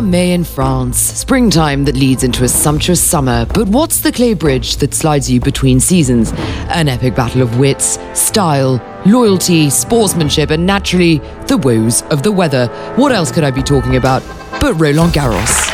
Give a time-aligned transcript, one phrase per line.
[0.00, 3.46] May in France, springtime that leads into a sumptuous summer.
[3.54, 6.32] But what's the clay bridge that slides you between seasons?
[6.68, 12.66] An epic battle of wits, style, loyalty, sportsmanship, and naturally, the woes of the weather.
[12.96, 14.22] What else could I be talking about
[14.60, 15.68] but Roland Garros?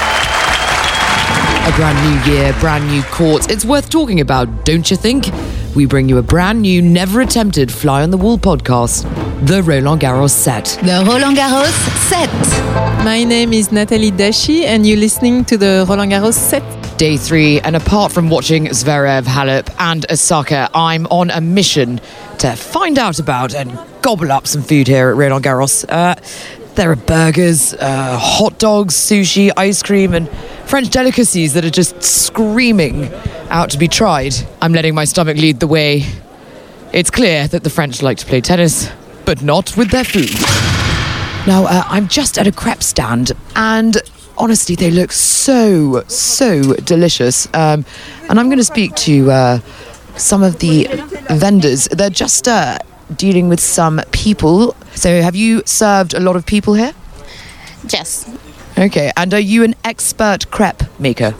[1.68, 3.48] A brand new year, brand new courts.
[3.48, 5.26] It's worth talking about, don't you think?
[5.74, 9.04] We bring you a brand new, never attempted fly on the wall podcast,
[9.42, 10.78] the Roland Garros set.
[10.82, 11.72] The Roland Garros
[12.08, 12.30] set.
[13.04, 16.62] My name is Nathalie Dashi, and you're listening to the Roland Garros set.
[16.96, 22.00] Day three, and apart from watching Zverev, Halep, and Osaka, I'm on a mission
[22.38, 25.84] to find out about and gobble up some food here at Roland Garros.
[25.88, 26.14] Uh,
[26.76, 30.28] there are burgers, uh, hot dogs, sushi, ice cream, and
[30.66, 33.12] French delicacies that are just screaming
[33.50, 34.34] out to be tried.
[34.60, 36.04] I'm letting my stomach lead the way.
[36.92, 38.88] It's clear that the French like to play tennis,
[39.24, 40.30] but not with their food.
[41.46, 43.96] Now, uh, I'm just at a crepe stand, and
[44.38, 47.46] honestly, they look so, so delicious.
[47.54, 47.84] Um,
[48.28, 49.58] and I'm going to speak to uh,
[50.16, 50.86] some of the
[51.30, 51.88] vendors.
[51.88, 52.78] They're just uh,
[53.16, 54.76] dealing with some people.
[54.94, 56.92] So, have you served a lot of people here?
[57.88, 58.28] Yes,
[58.78, 61.34] Okay, and are you an expert crepe maker?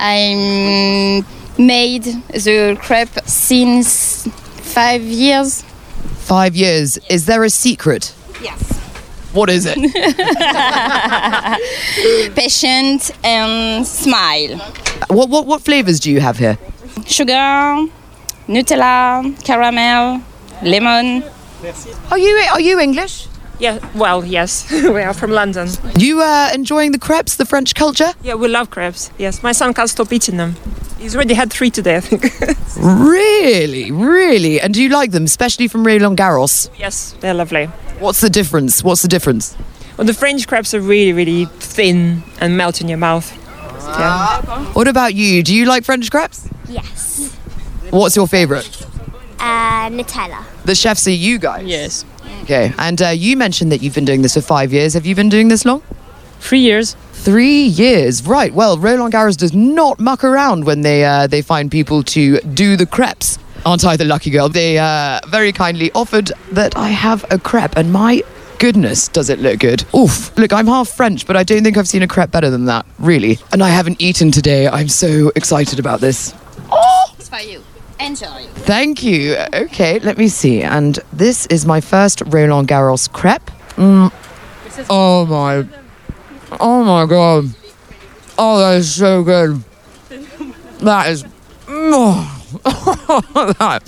[0.00, 1.24] I
[1.56, 4.26] made the crepe since
[4.74, 5.62] five years.
[6.18, 6.98] Five years.
[7.08, 8.12] Is there a secret?
[8.42, 8.60] Yes.
[9.32, 9.76] What is it?
[12.34, 14.58] Patient and smile.
[15.08, 16.58] what, what, what flavors do you have here?
[17.06, 17.86] Sugar,
[18.48, 20.22] Nutella, caramel,
[20.62, 21.22] lemon.
[22.10, 23.26] Are you are you English?
[23.58, 25.68] Yeah, well, yes, we are from London.
[25.98, 28.12] You uh, enjoying the crepes, the French culture?
[28.22, 29.10] Yeah, we love crepes.
[29.18, 30.54] Yes, my son can't stop eating them.
[30.98, 32.24] He's already had three today, I think.
[32.78, 34.60] Really, really.
[34.60, 36.70] And do you like them, especially from Roland Garros?
[36.78, 37.66] yes, they're lovely.
[37.98, 38.84] What's the difference?
[38.84, 39.56] What's the difference?
[39.96, 43.32] Well, the French crepes are really, really thin and melt in your mouth.
[43.98, 44.42] Yeah.
[44.74, 45.42] What about you?
[45.42, 46.48] Do you like French crepes?
[46.68, 47.32] Yes.
[47.90, 48.86] What's your favorite?
[49.40, 50.44] Uh, Nutella.
[50.64, 51.66] The chefs are you guys.
[51.66, 52.04] Yes.
[52.42, 52.72] Okay.
[52.78, 54.94] And uh, you mentioned that you've been doing this for five years.
[54.94, 55.82] Have you been doing this long?
[56.38, 56.94] Three years.
[57.18, 58.54] Three years, right?
[58.54, 62.76] Well, Roland Garros does not muck around when they uh, they find people to do
[62.76, 63.38] the crepes.
[63.66, 64.48] Aren't I the lucky girl?
[64.48, 68.22] They uh, very kindly offered that I have a crepe, and my
[68.58, 69.84] goodness, does it look good?
[69.94, 70.36] Oof!
[70.38, 72.86] Look, I'm half French, but I don't think I've seen a crepe better than that,
[72.98, 73.38] really.
[73.52, 74.68] And I haven't eaten today.
[74.68, 76.34] I'm so excited about this.
[76.70, 77.14] Oh!
[77.18, 77.62] It's for you.
[78.00, 78.46] Enjoy.
[78.54, 79.36] Thank you.
[79.52, 80.62] Okay, let me see.
[80.62, 83.50] And this is my first Roland Garros crepe.
[83.76, 84.12] Mm.
[84.88, 85.66] Oh my.
[86.52, 87.46] Oh my god.
[88.38, 89.62] Oh, that is so good.
[90.80, 91.24] That is.
[91.68, 92.24] Oh,
[93.58, 93.82] that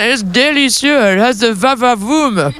[0.00, 0.82] is delicious.
[0.82, 2.54] It has the vavavoom.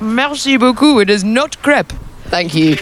[0.00, 1.00] Merci beaucoup.
[1.02, 1.92] It is not crepe.
[2.26, 2.76] Thank you.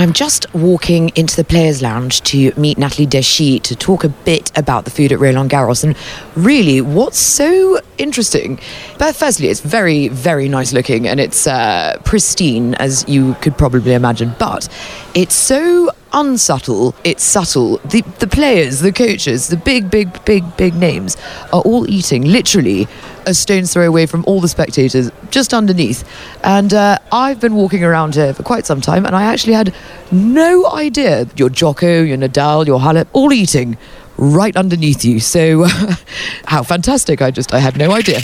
[0.00, 4.50] I'm just walking into the Players' Lounge to meet Nathalie Dechy to talk a bit
[4.56, 5.84] about the food at Roland Garros.
[5.84, 5.94] And
[6.34, 8.58] really, what's so interesting?
[8.96, 13.92] But firstly, it's very, very nice looking and it's uh, pristine, as you could probably
[13.92, 14.34] imagine.
[14.38, 14.70] But
[15.14, 17.78] it's so unsubtle, it's subtle.
[17.78, 21.16] The, the players, the coaches, the big, big, big, big names
[21.52, 22.88] are all eating literally
[23.26, 26.04] a stone's throw away from all the spectators, just underneath.
[26.42, 29.74] And uh, I've been walking around here for quite some time, and I actually had
[30.10, 33.76] no idea your Djoko, your Nadal, your Halep, all eating
[34.16, 35.20] right underneath you.
[35.20, 35.64] So,
[36.46, 37.22] how fantastic!
[37.22, 38.20] I just I had no idea.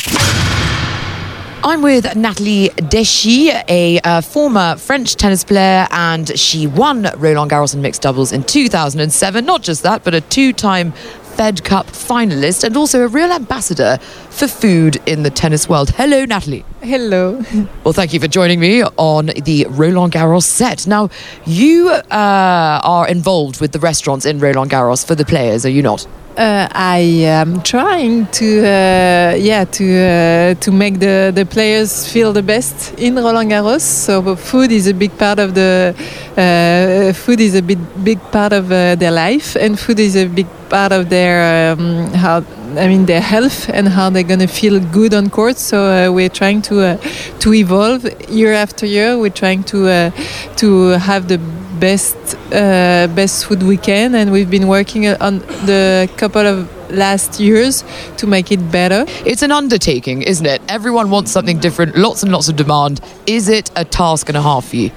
[1.67, 7.75] I'm with Nathalie Dechy, a uh, former French tennis player, and she won Roland Garros
[7.75, 9.45] in mixed doubles in 2007.
[9.45, 13.99] Not just that, but a two time Fed Cup finalist and also a real ambassador
[14.31, 15.91] for food in the tennis world.
[15.91, 16.65] Hello, Nathalie.
[16.83, 17.43] Hello.
[17.83, 20.87] Well, thank you for joining me on the Roland Garros set.
[20.87, 21.11] Now,
[21.47, 25.83] you uh, are involved with the restaurants in Roland Garros for the players, are you
[25.83, 26.07] not?
[26.37, 32.35] Uh, I am trying to, uh, yeah, to uh, to make the, the players feel
[32.35, 33.81] the best in Roland Garros.
[33.81, 35.95] So food is a big part of the
[36.37, 40.27] uh, food is a big big part of uh, their life, and food is a
[40.27, 42.45] big part of their um, how
[42.77, 45.57] I mean their health and how they're gonna feel good on court.
[45.57, 46.97] So uh, we're trying to uh,
[47.39, 49.17] to evolve year after year.
[49.17, 50.11] We're trying to uh,
[50.57, 51.41] to have the
[51.81, 52.17] best
[52.53, 57.85] uh, best food we can, and we've been working on the couple of last years
[58.17, 59.05] to make it better.
[59.25, 60.63] It's an undertaking, isn't it?
[60.69, 63.01] Everyone wants something different, lots and lots of demand.
[63.27, 64.91] Is it a task and a half for you?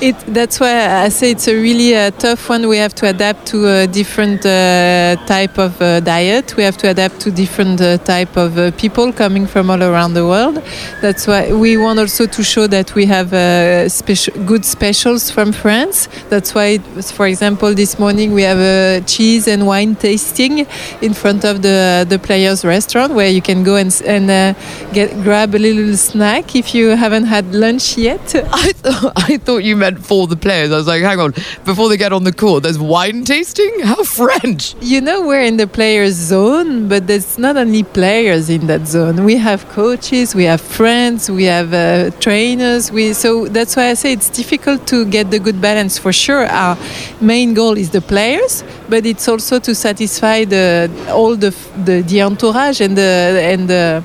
[0.00, 2.68] It, that's why I say it's a really uh, tough one.
[2.68, 6.54] We have to adapt to a different uh, type of uh, diet.
[6.56, 10.14] We have to adapt to different uh, type of uh, people coming from all around
[10.14, 10.62] the world.
[11.00, 15.52] That's why we want also to show that we have uh, special, good specials from
[15.52, 16.08] France.
[16.28, 20.66] That's why, for example, this morning we have a cheese and wine tasting
[21.00, 24.56] in front of the the players' restaurant where you can go and and
[24.92, 28.34] get grab a little snack if you haven't had lunch yet.
[28.52, 30.72] I, th- I thought you meant for the players.
[30.72, 31.32] I was like, hang on,
[31.64, 33.80] before they get on the court, there's wine tasting?
[33.84, 34.74] How French.
[34.80, 39.24] You know, we're in the players' zone, but there's not only players in that zone.
[39.24, 42.90] We have coaches, we have friends, we have uh, trainers.
[42.90, 45.98] We so that's why I say it's difficult to get the good balance.
[45.98, 46.76] For sure, our
[47.20, 52.22] main goal is the players, but it's also to satisfy the all the the, the
[52.22, 54.04] entourage and the and the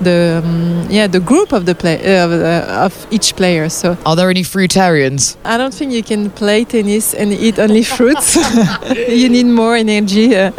[0.00, 3.68] the um, yeah the group of the play uh, uh, of each player.
[3.68, 5.36] So Are there any fruitarians?
[5.44, 8.36] I don't think you can play tennis and eat only fruits.
[9.08, 10.36] you need more energy.
[10.36, 10.50] Uh,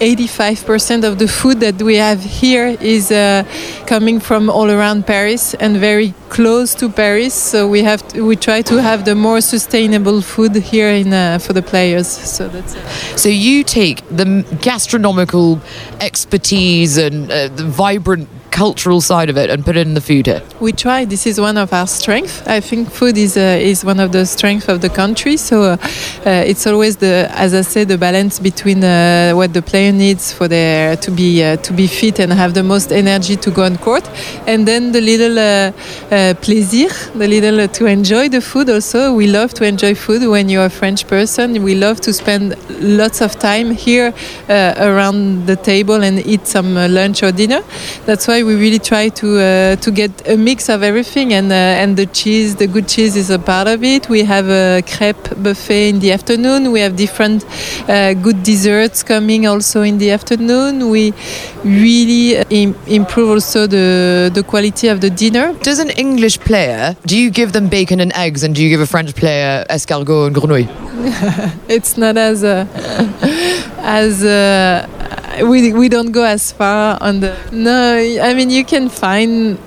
[0.00, 3.44] 85% of the food that we have here is uh,
[3.86, 7.34] coming from all around Paris and very close to Paris.
[7.34, 11.38] So we have to, we try to have the more sustainable food here in uh,
[11.38, 12.08] for the players.
[12.08, 13.18] So that's it.
[13.18, 15.60] So you take the gastronomical
[16.00, 20.26] expertise and uh, the vibrant cultural side of it and put it in the food
[20.26, 20.42] here.
[20.60, 21.06] We try.
[21.06, 22.46] This is one of our strengths.
[22.46, 25.36] I think food is uh, is one of the strengths of the country.
[25.36, 25.76] So uh,
[26.26, 30.32] uh, it's always the, as I said, the balance between uh, what the player needs
[30.32, 33.64] for their to be uh, to be fit and have the most energy to go
[33.64, 34.04] on court,
[34.46, 35.36] and then the little
[36.42, 38.68] plaisir, the little to enjoy the food.
[38.68, 40.22] Also, we love to enjoy food.
[40.28, 44.12] When you're a French person, we love to spend lots of time here
[44.48, 47.62] around the table and eat some lunch or dinner.
[48.06, 51.80] That's why we really try to uh, to get a mix of everything, and uh,
[51.82, 54.08] and the cheese, the good cheese, is a part of it.
[54.08, 56.72] We have a crepe buffet in the afternoon.
[56.72, 57.44] We have different
[57.88, 60.90] uh, good desserts coming also in the afternoon.
[60.90, 61.12] We
[61.64, 65.52] really uh, im- improve also the the quality of the dinner.
[65.62, 68.80] Does an English player, do you give them bacon and eggs and do you give
[68.80, 70.68] a French player escargot and grenouille?
[71.68, 72.66] It's not as uh,
[74.02, 74.86] as uh,
[75.40, 77.96] we we don't go as far on the no.
[78.22, 79.58] I mean you can find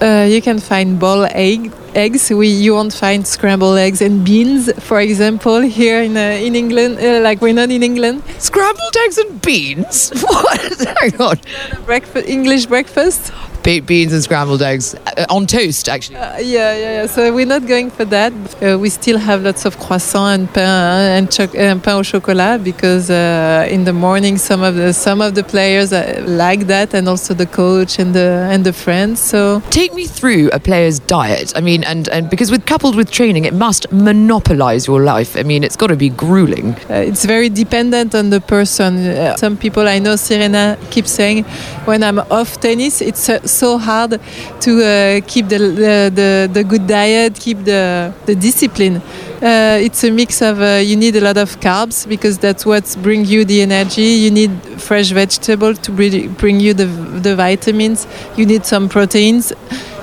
[0.00, 2.30] uh, you can find ball egg eggs.
[2.30, 6.98] We you won't find scrambled eggs and beans, for example, here in uh, in England.
[6.98, 8.22] Uh, like we're not in England.
[8.38, 10.12] Scrambled eggs and beans?
[10.22, 10.60] What?
[11.00, 11.38] Hang on.
[11.84, 13.32] Breakfast English breakfast.
[13.62, 16.16] Baked beans and scrambled eggs uh, on toast, actually.
[16.16, 17.06] Uh, yeah, yeah, yeah.
[17.06, 18.32] So we're not going for that.
[18.62, 22.62] Uh, we still have lots of croissant and pain and, choc- and pain au chocolat
[22.64, 26.94] because uh, in the morning some of the some of the players uh, like that,
[26.94, 29.20] and also the coach and the and the friends.
[29.20, 31.52] So Take me through a player's diet.
[31.56, 35.36] I mean, and, and because with coupled with training, it must monopolize your life.
[35.36, 36.74] I mean, it's got to be grueling.
[36.90, 38.96] uh, it's very dependent on the person.
[39.06, 41.44] Uh, some people I know, Serena keeps saying,
[41.84, 44.20] when I'm off tennis, it's uh, so hard
[44.60, 48.96] to uh, keep the, the, the the good diet, keep the the discipline.
[49.42, 52.84] Uh, it's a mix of uh, you need a lot of carbs because that's what
[53.02, 54.02] brings you the energy.
[54.02, 58.06] You need fresh vegetables to bring bring you the the vitamins.
[58.36, 59.52] You need some proteins.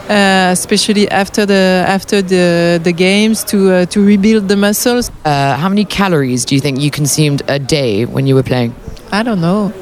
[0.07, 5.09] Uh, especially after the after the the games to uh, to rebuild the muscles.
[5.25, 8.75] Uh, how many calories do you think you consumed a day when you were playing?
[9.11, 9.73] I don't know.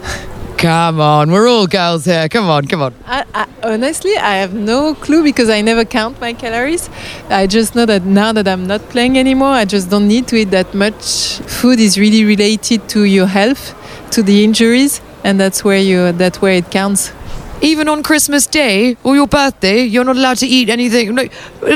[0.63, 2.29] Come on, we're all girls here.
[2.29, 2.95] Come on, come on.
[3.05, 6.89] I, I, honestly, I have no clue because I never count my calories.
[7.27, 10.37] I just know that now that I'm not playing anymore, I just don't need to
[10.37, 11.39] eat that much.
[11.39, 13.75] Food is really related to your health,
[14.11, 17.11] to the injuries, and that's where you that's where it counts.
[17.63, 21.15] Even on Christmas Day or your birthday, you're not allowed to eat anything.
[21.15, 21.23] No,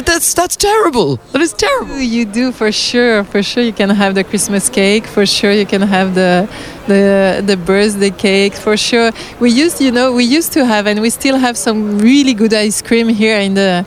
[0.01, 1.15] that's that's terrible.
[1.31, 1.97] That is terrible.
[1.97, 3.23] You do for sure.
[3.23, 5.05] For sure, you can have the Christmas cake.
[5.07, 6.49] For sure, you can have the
[6.87, 8.53] the the birthday cake.
[8.53, 11.99] For sure, we used you know we used to have and we still have some
[11.99, 13.85] really good ice cream here in the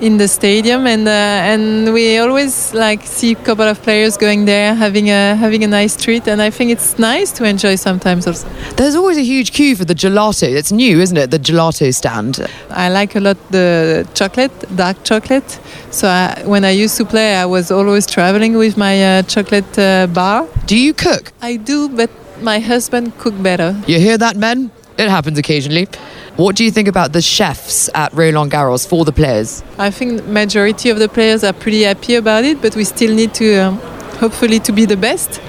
[0.00, 4.46] in the stadium and uh, and we always like see a couple of players going
[4.46, 8.26] there having a having a nice treat and I think it's nice to enjoy sometimes
[8.26, 8.48] also.
[8.76, 10.48] There's always a huge queue for the gelato.
[10.48, 11.30] It's new, isn't it?
[11.30, 12.46] The gelato stand.
[12.70, 15.60] I like a lot the chocolate, dark chocolate.
[15.90, 19.78] So I, when I used to play, I was always traveling with my uh, chocolate
[19.78, 20.46] uh, bar.
[20.66, 21.32] Do you cook?
[21.42, 23.76] I do, but my husband cook better.
[23.86, 24.70] You hear that, men?
[25.00, 25.88] It happens occasionally.
[26.36, 29.62] What do you think about the chefs at Roland Garros for the players?
[29.78, 33.32] I think majority of the players are pretty happy about it, but we still need
[33.34, 33.78] to, um,
[34.18, 35.40] hopefully, to be the best.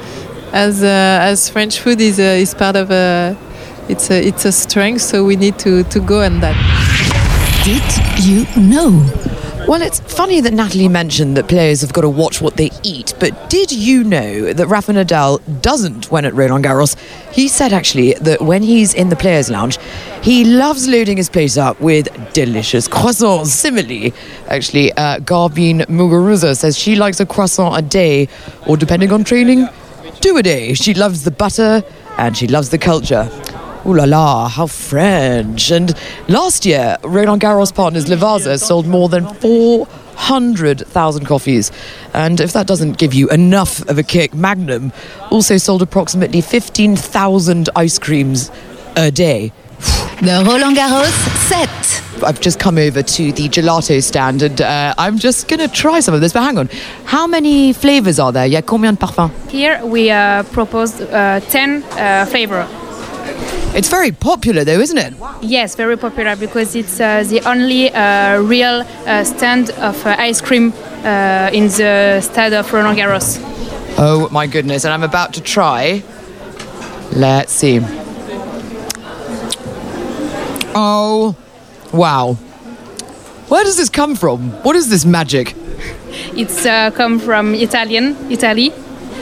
[0.54, 0.88] As uh,
[1.32, 3.36] as French food is uh, is part of a,
[3.90, 6.56] it's a it's a strength, so we need to to go on that.
[7.66, 7.84] Did
[8.24, 9.31] you know?
[9.68, 13.14] Well, it's funny that Nathalie mentioned that players have got to watch what they eat,
[13.20, 16.98] but did you know that Rafa Nadal doesn't when at Roland Garros?
[17.32, 19.78] He said actually that when he's in the players' lounge,
[20.24, 23.48] he loves loading his plate up with delicious croissants.
[23.48, 24.14] Similarly,
[24.48, 28.28] actually, uh, Garbine Muguruza says she likes a croissant a day,
[28.68, 29.70] or depending on training,
[30.20, 30.74] two a day.
[30.74, 31.84] She loves the butter
[32.18, 33.30] and she loves the culture.
[33.86, 35.72] Ooh la la, how French.
[35.72, 35.96] And
[36.28, 41.72] last year, Roland Garros partners Lavazza sold more than 400,000 coffees.
[42.14, 44.94] And if that doesn't give you enough of a kick, Magnum
[45.32, 48.52] also sold approximately 15,000 ice creams
[48.96, 49.52] a day.
[50.22, 51.10] The Roland Garros
[51.50, 52.04] set.
[52.24, 56.02] I've just come over to the gelato stand and uh, I'm just going to try
[56.02, 56.34] some of this.
[56.34, 56.70] But hang on,
[57.06, 58.46] how many flavors are there?
[58.46, 59.32] Il y a combien de parfums?
[59.50, 62.68] Here we uh, proposed uh, 10 uh, flavor.
[63.74, 65.14] It's very popular though, isn't it?
[65.42, 70.42] Yes, very popular because it's uh, the only uh, real uh, stand of uh, ice
[70.42, 70.74] cream
[71.06, 73.40] uh, in the stade of Roland Garros.
[73.98, 76.04] Oh my goodness, and I'm about to try.
[77.14, 77.80] Let's see.
[80.74, 81.36] Oh,
[81.94, 82.34] wow.
[83.50, 84.52] Where does this come from?
[84.64, 85.56] What is this magic?
[86.36, 88.72] It's uh, come from Italian, Italy.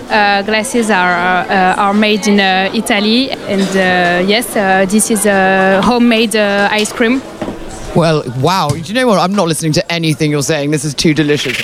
[0.09, 5.25] Uh, glasses are uh, are made in uh, Italy, and uh, yes, uh, this is
[5.27, 7.21] a homemade uh, ice cream.
[7.95, 8.69] Well, wow.
[8.69, 9.19] Do you know what?
[9.19, 10.71] I'm not listening to anything you're saying.
[10.71, 11.55] This is too delicious.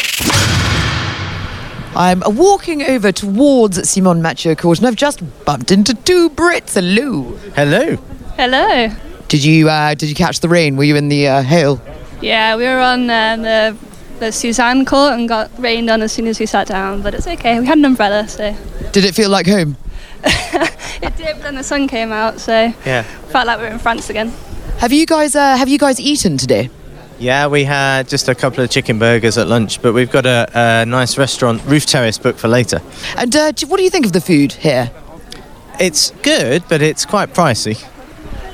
[1.95, 6.73] I'm walking over towards Simonne Mathieu Court and I've just bumped into two Brits.
[6.73, 7.23] Hello.
[7.55, 7.95] Hello.
[8.35, 8.89] Hello.
[9.27, 10.75] Did you uh, did you catch the rain?
[10.75, 11.81] Were you in the uh, hail?
[12.21, 13.77] Yeah, we were on uh, the
[14.19, 17.27] the Suzanne court and got rained on as soon as we sat down, but it's
[17.27, 17.60] okay.
[17.60, 18.55] We had an umbrella, so
[18.91, 19.77] Did it feel like home?
[20.24, 21.36] it did.
[21.36, 23.03] But then the sun came out, so Yeah.
[23.03, 24.31] felt like we were in France again.
[24.79, 26.69] Have you guys uh, have you guys eaten today?
[27.17, 30.50] Yeah, we had just a couple of chicken burgers at lunch, but we've got a,
[30.53, 32.81] a nice restaurant, Roof Terrace, booked for later.
[33.15, 34.91] And uh, what do you think of the food here?
[35.79, 37.77] It's good, but it's quite pricey.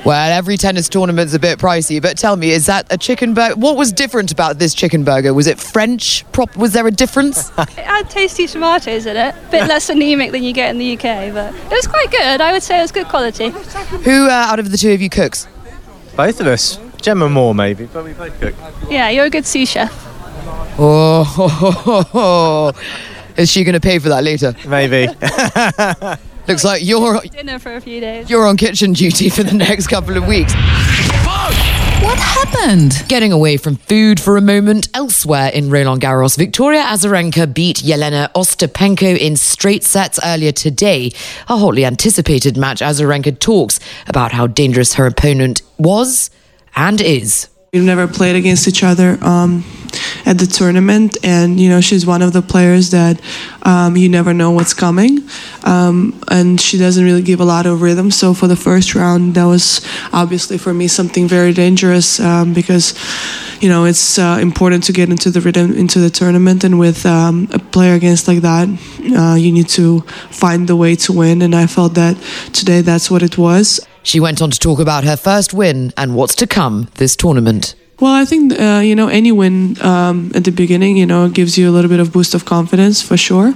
[0.03, 3.55] Well, every tennis tournament's a bit pricey, but tell me, is that a chicken burger?
[3.55, 5.31] What was different about this chicken burger?
[5.31, 6.25] Was it French?
[6.31, 6.55] Prop?
[6.57, 7.51] Was there a difference?
[7.61, 10.93] It had tasty tomatoes in it, a bit less anemic than you get in the
[10.93, 12.41] UK, but it was quite good.
[12.41, 13.49] I would say it was good quality.
[13.49, 15.47] Who uh, out of the two of you cooks?
[16.15, 16.79] Both of us.
[17.01, 18.55] Gemma Moore, maybe, but we both cook.
[18.89, 19.91] Yeah, you're a good sous chef.
[20.79, 22.73] Oh,
[23.37, 24.55] is she going to pay for that later?
[24.67, 25.07] Maybe.
[26.47, 28.29] Looks like you're Dinner for a few days.
[28.29, 30.53] you're on kitchen duty for the next couple of weeks.
[32.03, 33.03] What happened?
[33.07, 38.31] Getting away from food for a moment, elsewhere in Roland Garros, Victoria Azarenka beat Jelena
[38.33, 41.11] Ostapenko in straight sets earlier today.
[41.47, 46.31] A hotly anticipated match, Azarenka talks about how dangerous her opponent was
[46.75, 47.50] and is.
[47.73, 49.63] We've never played against each other um,
[50.25, 53.21] at the tournament, and you know she's one of the players that
[53.61, 55.19] um, you never know what's coming,
[55.63, 58.11] um, and she doesn't really give a lot of rhythm.
[58.11, 62.93] So for the first round, that was obviously for me something very dangerous um, because
[63.61, 67.05] you know it's uh, important to get into the rhythm into the tournament, and with
[67.05, 68.67] um, a player against like that,
[69.15, 71.41] uh, you need to find the way to win.
[71.41, 72.17] And I felt that
[72.51, 73.79] today that's what it was.
[74.03, 77.75] She went on to talk about her first win and what's to come this tournament.
[78.01, 81.55] Well, I think uh, you know any win um, at the beginning, you know, gives
[81.55, 83.53] you a little bit of boost of confidence for sure.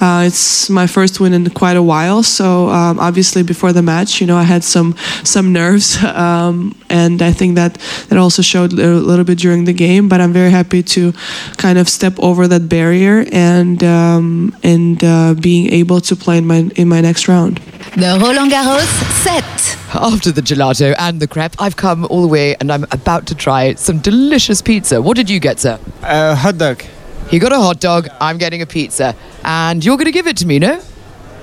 [0.00, 4.20] Uh, it's my first win in quite a while, so um, obviously before the match,
[4.20, 7.74] you know, I had some some nerves, um, and I think that
[8.08, 10.08] that also showed a little bit during the game.
[10.08, 11.12] But I'm very happy to
[11.56, 16.46] kind of step over that barrier and um, and uh, being able to play in
[16.46, 17.60] my in my next round.
[17.96, 18.86] The Roland Garros
[19.22, 19.44] set.
[19.94, 23.34] After the gelato and the crepe, I've come all the way and I'm about to
[23.34, 25.00] try some delicious pizza.
[25.02, 25.80] What did you get, sir?
[26.02, 26.82] Uh, hot dog.
[27.30, 29.16] He got a hot dog, I'm getting a pizza.
[29.44, 30.80] And you're going to give it to me, no?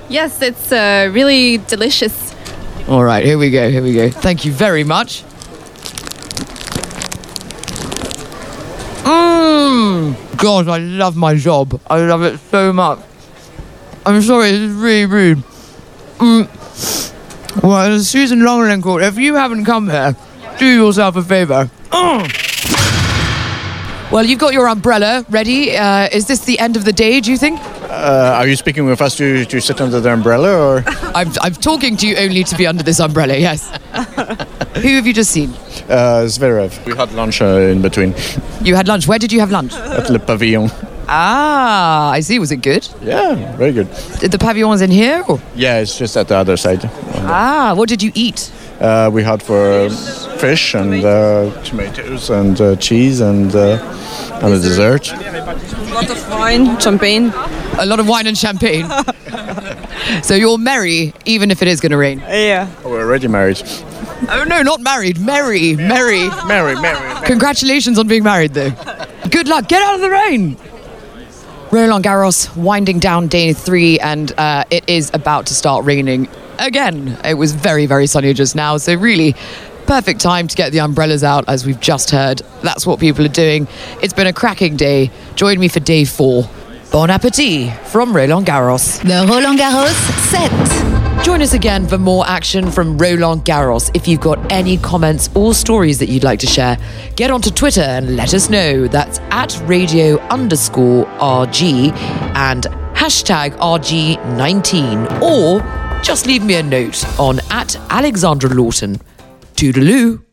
[0.08, 2.34] Yes, it's uh, really delicious.
[2.88, 4.08] All right, here we go, here we go.
[4.08, 5.24] Thank you very much.
[9.04, 10.14] Mmm.
[10.38, 11.80] God, I love my job.
[11.88, 13.00] I love it so much.
[14.04, 15.42] I'm sorry, this is really rude.
[16.18, 17.62] Mm.
[17.62, 20.14] Well, Suzanne Lenglen Court, if you haven't come here,
[20.58, 21.70] do yourself a favour.
[21.90, 22.42] Mm.
[24.12, 25.76] Well, you've got your umbrella ready.
[25.76, 27.60] Uh, is this the end of the day, do you think?
[27.90, 30.84] Uh, are you speaking with us to, to sit under the umbrella or?
[31.14, 33.68] I'm, I'm talking to you only to be under this umbrella, yes.
[34.76, 35.50] Who have you just seen?
[35.88, 36.84] Uh, Zverev.
[36.86, 38.14] We had lunch uh, in between
[38.62, 39.08] You had lunch.
[39.08, 39.72] Where did you have lunch?
[39.74, 40.70] at Le Pavillon.
[41.08, 42.38] Ah, I see.
[42.38, 42.88] Was it good?
[43.02, 43.88] Yeah, very good.
[44.20, 45.24] Did the pavillons in here?
[45.28, 45.40] Or?
[45.54, 46.80] Yeah, it's just at the other side.
[47.28, 48.50] Ah, what did you eat?
[48.80, 49.88] Uh, we had for
[50.38, 53.78] fish and uh, tomatoes and uh, cheese and uh,
[54.42, 55.12] and a dessert.
[55.12, 57.32] A lot of wine, champagne.
[57.78, 58.86] A lot of wine and champagne.
[60.22, 62.18] so you're merry, even if it is going to rain.
[62.18, 62.68] Yeah.
[62.84, 63.62] Oh, we're already married.
[64.28, 65.18] Oh no, not married.
[65.20, 67.26] Merry, merry, Merry, merry.
[67.26, 68.70] Congratulations on being married, though.
[69.30, 69.68] Good luck.
[69.68, 70.56] Get out of the rain.
[71.72, 77.18] Roland Garros winding down day three, and uh, it is about to start raining again.
[77.24, 79.34] It was very, very sunny just now, so really
[79.86, 82.42] perfect time to get the umbrellas out, as we've just heard.
[82.62, 83.66] That's what people are doing.
[84.02, 85.10] It's been a cracking day.
[85.34, 86.48] Join me for day four.
[86.92, 89.02] Bon appetit from Roland Garros.
[89.02, 89.92] The Roland Garros
[90.30, 90.95] set.
[91.26, 93.90] Join us again for more action from Roland Garros.
[93.94, 96.78] If you've got any comments or stories that you'd like to share,
[97.16, 98.86] get onto Twitter and let us know.
[98.86, 101.90] That's at radio underscore RG
[102.36, 102.62] and
[102.94, 105.20] hashtag RG19.
[105.20, 109.00] Or just leave me a note on at Alexandra Lawton.
[109.56, 110.25] Toodaloo.